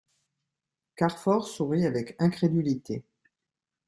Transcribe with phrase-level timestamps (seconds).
[0.95, 3.03] Carfor sourit avec incrédulité.